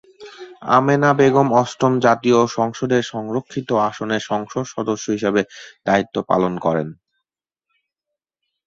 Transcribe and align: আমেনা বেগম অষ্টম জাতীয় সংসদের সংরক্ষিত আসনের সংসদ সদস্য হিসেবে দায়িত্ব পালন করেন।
আমেনা 0.71 1.09
বেগম 1.13 1.47
অষ্টম 1.61 1.93
জাতীয় 2.05 2.39
সংসদের 2.57 3.01
সংরক্ষিত 3.13 3.69
আসনের 3.87 4.21
সংসদ 4.31 4.63
সদস্য 4.75 5.05
হিসেবে 5.15 5.41
দায়িত্ব 5.85 6.15
পালন 6.29 6.53
করেন। 6.65 6.87